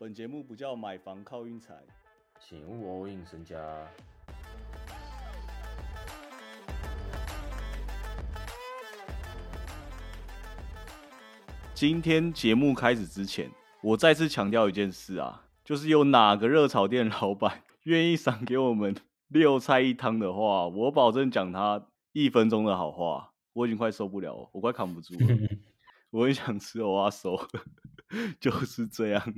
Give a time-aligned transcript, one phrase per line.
[0.00, 1.74] 本节目不叫买房靠运财，
[2.38, 3.58] 请勿 all in 身家。
[11.74, 13.50] 今天节目开始之前，
[13.82, 18.94] 我再次强调一件事啊，就是有哪个热炒店老板愿意赏给我们
[19.26, 23.32] 六菜一汤的话，我保证讲他一分钟的好话。
[23.52, 25.26] 我已经快受不了了，我快扛不住了，
[26.10, 27.36] 我很想吃欧阿手，
[28.40, 29.34] 就是这样。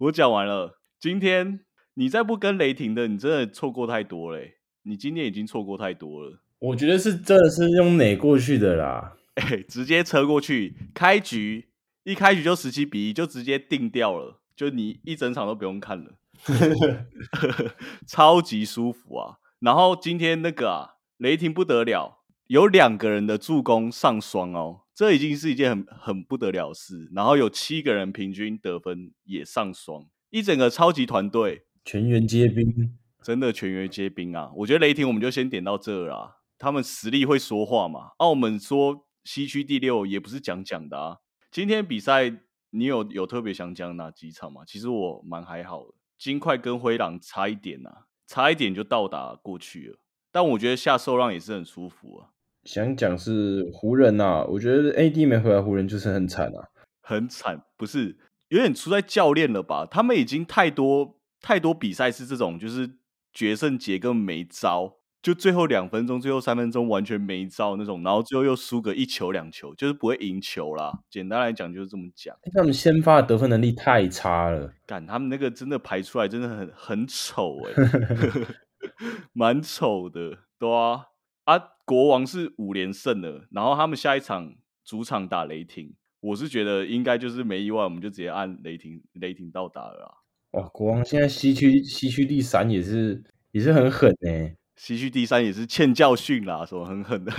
[0.00, 1.60] 我讲完了，今天
[1.94, 4.54] 你再不跟雷霆的，你真的错过太多嘞！
[4.82, 6.40] 你今天已经错过太多了。
[6.58, 11.68] 我觉得是真的是用哪过去的啦， 哎、直接车过去，开局
[12.04, 16.16] 一开局就十七比一，就直接定掉了，就你一整场都不用看了，
[18.06, 19.36] 超级舒服啊！
[19.60, 27.08] 然后今天那个啊，雷霆不得了，有两个人的助攻上双哦，这已经是一件很很不得了的事。
[27.14, 32.98] 然后有七个人平均得分也上双，一整个超级团队，全员皆兵。
[33.22, 34.52] 真的全员皆兵啊！
[34.56, 38.10] 我觉得雷霆我们就先点到这儿啦，他们实力会说话嘛。
[38.18, 41.16] 澳门说西区第六也不是讲讲的啊。
[41.50, 42.30] 今天比赛
[42.68, 44.64] 你有有特别想讲哪几场吗？
[44.66, 47.90] 其实我蛮还好的，金块跟灰狼差一点呐、
[48.26, 49.98] 差一点就到达过去了。
[50.30, 52.28] 但我觉得下受让也是很舒服啊，
[52.64, 56.68] 想讲是湖人呐、我觉得 AD 没回来，湖人就是很惨啊。
[57.02, 59.86] 很惨，不是有点出在教练了吧？
[59.90, 62.98] 他们已经太多太多比赛是这种，就是
[63.32, 70.92] 决胜节根本没招，就最后两分钟、最后三分钟完全没招那种，然后最后又输个一球两球，就是不会赢球啦。
[71.10, 72.36] 简单来讲就是这么讲。
[72.54, 77.72] 他们先发的得分能力太差了，干，他们那个真的排出来真的很很丑哎
[79.32, 81.06] 蛮丑的，对啊。
[81.44, 90.12] 啊，国王是五连胜了，然后他们下一场主场打雷霆，我是觉得应该就是没意外，我们就直接按雷霆雷霆到达了啊。
[90.52, 90.68] 哇！
[90.68, 97.32] 国王现在西区西区第三也是也是很狠呢、西区第三也是欠教训啦，什么狠狠的。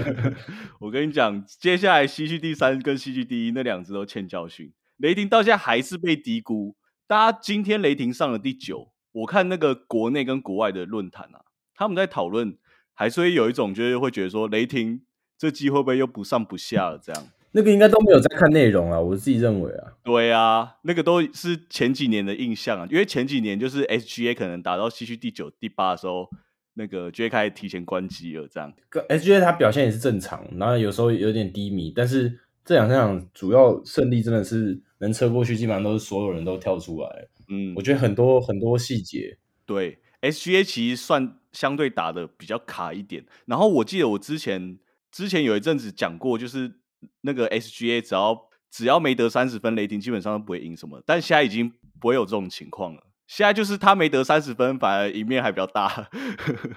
[0.80, 4.72] 我跟你讲，接下来西区第三跟西区第一那两只都欠教训。
[4.96, 11.44] 雷霆到现在还是被低估，大家今天雷霆上了第九，我看那个国内跟国外的论坛啊，
[11.74, 12.58] 他们在讨论，
[12.94, 15.02] 还是会有一种就是会觉得说，雷霆
[15.36, 17.28] 这季会不会又不上不下了这样。
[17.54, 19.92] 那个应该都没有在看内容啊，我自己认为啊。
[20.02, 26.30] 对啊，那个都是前几年的印象啊，因为前几年就是 SGA 可能打到西区第九、第八的时候，
[26.74, 28.72] 那个就会开始提前关机了，这样。
[28.88, 37.28] 跟 SGA 他表现也是正常，然后有时候有点低迷，但是这两场主要胜利真的是能车过去，基本上都是所有人都跳出来。
[37.48, 39.36] 嗯，我觉得很多很多细节，
[39.66, 43.24] 对 SGA 其实算相对打的比较卡一点。
[43.46, 44.78] 然后我记得我之前
[45.10, 46.80] 之前有一阵子讲过，就是
[47.22, 48.38] 那个 SGA 只要
[48.70, 51.02] 只要没得三十分，雷霆基本上都不会赢什么。
[51.04, 53.02] 但现在已经不会有这种情况了。
[53.26, 56.10] 现在就是他没得三十分，反而赢面还比较大，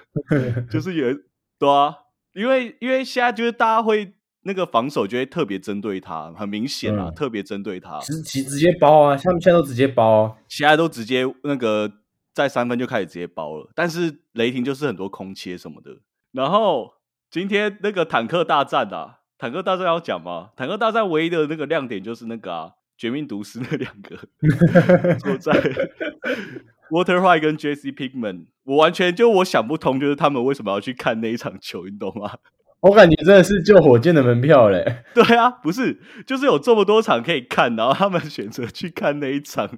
[0.70, 1.14] 就是有
[1.58, 1.94] 对啊，
[2.34, 7.98] 因为因为现在就是大家会那个防守就会特别针对他，很明显啊，嗯特别针对他。
[8.00, 10.36] 直直直接包啊，他们现在都直接包啊。
[10.48, 11.92] 现在都直接那个
[12.36, 15.96] 在三分就开始直接包了，但是雷霆就是很多空切什么的。
[16.32, 16.92] 然后
[17.30, 20.50] 今天那个坦克大战啊，坦克大战要讲吗？
[20.54, 24.18] 坦克大战唯一的那个亮点就是那个啊，绝命毒师那两个
[25.16, 25.50] 坐在
[26.92, 27.90] Water White 跟 J.C.
[27.90, 32.36] Pigman，我完全就我想不通，就是他们为什么要去看那一场球，你懂吗？
[32.80, 34.84] 我感觉真的是救火箭的门票嘞。
[35.14, 39.68] 对啊，不是，就是有这么多场可以看，然后他们选择去看那一场，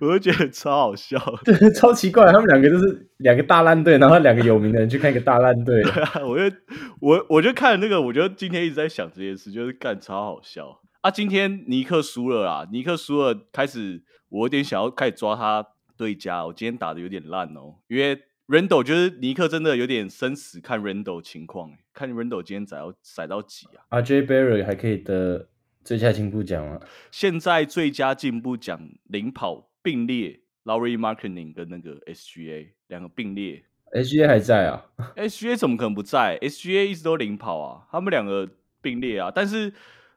[0.00, 1.18] 我就觉得超好笑。
[1.44, 5.82] 对， 超奇怪，他们两个就是两个大烂队，然后两个有名的人去看一个大烂队。
[5.82, 6.56] 对啊，我就
[7.00, 11.10] 我我就看了那个，我就今天一直在想这件事，就是干超好笑啊！
[11.10, 15.66] 今天尼克输了啦，尼克输了，开始我有点想要开始抓他
[15.98, 18.18] 对家，我今天打的有点烂哦，因为
[18.50, 25.48] Randall 就是尼克真的有点生死看 Randall 情况，看 Randall 今天宰到宰到几啊？RJ Barry 还可以得
[25.84, 26.80] 最佳进步奖吗。
[27.12, 33.62] 现在最佳进步奖领跑并列 Laurie Marketing 跟那个 SGA 两个并列。
[33.92, 38.50] SGA 还在啊，SGA 怎么可能不在？SGA 一直都领跑啊，他们两个
[38.82, 39.30] 并列啊。
[39.32, 39.72] 但是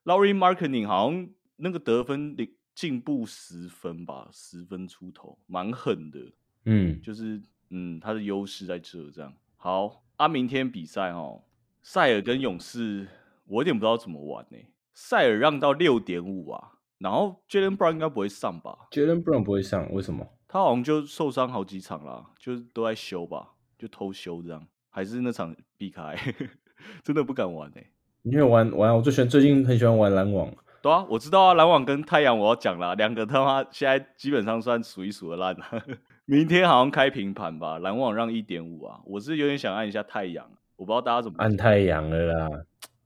[0.06, 6.20] Laurie Marketing 好像那个得分领进步十分吧，十分出头，蛮狠的。
[6.66, 7.40] 嗯，就是
[7.76, 9.34] 嗯，他的优势在这这样。
[9.58, 11.42] 好，啊，明天比赛哦，
[11.82, 13.08] 塞尔跟勇士，
[13.48, 14.58] 我有点不知道怎么玩呢、
[14.94, 20.28] 塞尔让到六点五啊，然后 Jalen Brown 应该不会上吧？Jalen Brown 不会上，为什么？
[20.48, 26.16] 他好像就受伤好几场啦，就是都在休吧，就偷休这样，还是那场避开，
[27.04, 27.84] 真的不敢玩哎、
[28.22, 30.54] 因为玩玩，我最喜欢最近很喜欢玩篮网，
[30.84, 35.84] 对啊，我知道啊，篮网跟太阳我要讲了，两个他妈现在基本上算数一数二烂了。
[36.26, 42.50] 明天好像开平盘吧，篮网让一点五啊，我是有点想按一下太阳，我不知道大家怎么按太阳了啦。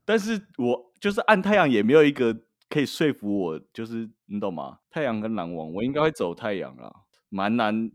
[0.06, 2.36] 但是我就是按太阳也没有一个
[2.70, 4.78] 可以说服我，就是你懂吗？
[4.92, 6.94] 太阳跟篮网，我应该会走太阳啦，
[7.30, 7.92] 蛮难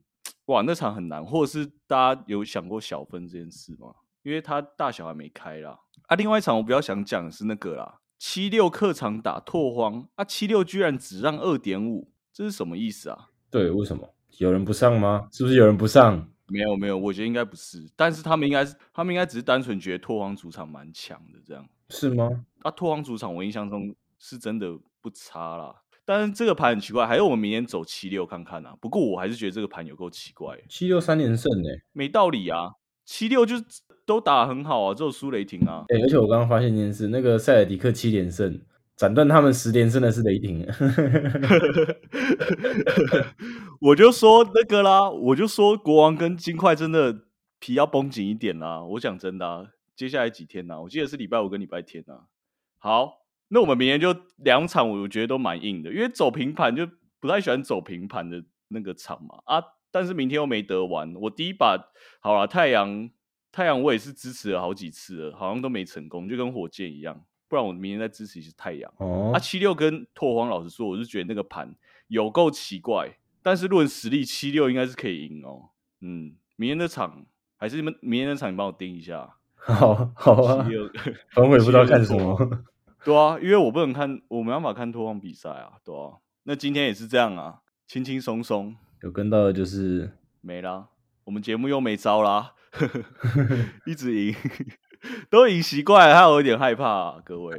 [0.46, 3.94] 哇，那场很难，或者是大家有想过小分这件事吗？
[4.24, 5.78] 因为他大小还没开啦。
[6.08, 13.28] 啊，另外一场我比较想讲的是那个啦，七六客场打拓荒，啊，七六居然只让二点五，这是什么意思啊？
[13.50, 15.28] 对，为什么有人不上吗？
[15.32, 16.28] 是不是有人不上？
[16.48, 21.66] 没有没有，我觉得应该不是，但是他们应该是他们应该只是单纯觉得拓荒主场蛮强的这样。
[21.88, 22.44] 是吗？
[22.62, 25.74] 啊，拓荒主场我印象中是真的不差啦，
[26.04, 28.74] 但是这个盘很奇怪，还有我们明天走七六看看啊。
[28.80, 32.72] 不过我还是觉得这个盘有够奇怪，七六三连胜呢，没道理啊。
[33.04, 33.64] 七六就是
[34.06, 35.84] 都打很好啊，只有输雷霆啊。
[35.88, 38.60] 哎，而且我刚刚发现一件事，那个塞尔迪克七连胜，
[39.02, 40.64] 斩断他们十连胜的是雷霆。
[43.80, 47.24] 我就说那个啦，我就说国王跟金块真的
[47.58, 48.80] 皮要绷紧一点啦。
[48.84, 50.80] 我讲真的，接下来几天呢？
[50.82, 52.26] 我记得是礼拜五跟礼拜天啊。
[52.78, 56.88] 好，那我们明天就两场，我觉得都蛮硬的，因为走平盘就
[57.18, 59.40] 不太喜欢走平盘的那个场嘛。
[59.46, 59.60] 啊，
[59.90, 61.12] 但是明天又没得玩。
[61.22, 61.76] 我第一把
[62.20, 63.10] 好了，太阳
[63.50, 67.24] 太阳我也是支持了好几次了，好像都没成功，就跟火箭一样。
[67.52, 68.90] 不然我明天再支持一次太阳。
[68.96, 71.76] 哦，啊，七六跟拓荒，老实说，我是觉得那个盘
[72.08, 73.18] 有够奇怪。
[73.42, 75.68] 但是论实力，七六应该是可以赢哦。
[76.00, 77.26] 嗯，明天的场
[77.58, 79.36] 还是你们明天的场，你帮我盯一下。
[79.54, 80.64] 好好啊。
[80.64, 80.90] 七六，
[81.34, 82.34] 反正我也不知道看什么。
[83.04, 85.72] 对啊，因为我不能看，我没办法看拓荒比赛啊。
[85.84, 88.74] 对啊，那今天也是这样啊，轻轻松松。
[89.02, 90.10] 有跟到的就是
[90.40, 90.88] 没啦，
[91.24, 92.54] 我们节目又没招啦，
[93.84, 94.34] 一直赢，
[95.30, 97.58] 都已经习惯了，他有一点害怕，各位。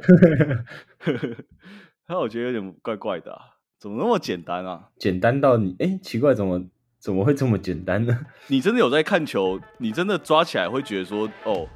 [2.06, 3.38] 他我觉得有点怪怪的，
[3.78, 4.88] 怎么那么简单啊？
[4.98, 6.64] 简单到你哎，奇怪，怎么
[6.98, 8.26] 怎么会这么简单呢？
[8.48, 9.60] 你真的有在看球？
[9.78, 11.66] 你真的抓起来会觉得说，哦。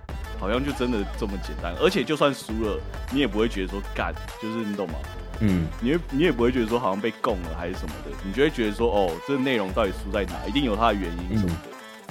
[0.40, 2.80] 好像就真的这么简单，而且就算输了，
[3.12, 4.94] 你也不会觉得说干，就是你懂吗？
[5.40, 10.46] 嗯，你你也不会觉得说好像被供了还是什么的，你就会觉得说哦，这个内容到底输在哪？
[10.46, 11.67] 一定有它的原因什么的，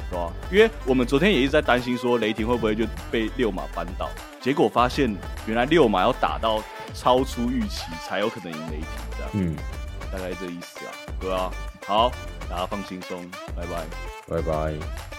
[0.09, 0.31] 是吧？
[0.51, 4.09] 因为我们昨天也一直在担心说雷霆会不会就被六马扳倒，
[4.39, 5.13] 结果发现
[5.45, 6.63] 原来六马要打到
[6.93, 9.55] 超出预期才有可能赢雷霆，这样，嗯，
[10.11, 11.51] 大概这意思啊，对啊，
[11.85, 12.11] 好，
[12.49, 13.85] 大家放轻松，拜拜，
[14.27, 15.16] 拜拜。